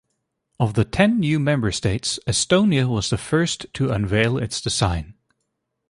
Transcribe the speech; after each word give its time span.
Of 0.59 0.73
the 0.73 0.83
ten 0.83 1.19
new 1.19 1.39
member 1.39 1.71
states, 1.71 2.19
Estonia 2.25 2.89
was 2.89 3.11
the 3.11 3.19
first 3.19 3.67
to 3.75 3.91
unveil 3.91 4.35
its 4.39 4.59
design. 4.59 5.13